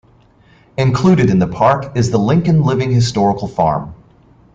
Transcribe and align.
Included 0.79 1.29
in 1.29 1.37
the 1.37 1.45
park 1.45 1.95
is 1.95 2.09
the 2.09 2.17
Lincoln 2.17 2.63
Living 2.63 2.91
Historical 2.91 3.47
Farm. 3.47 3.93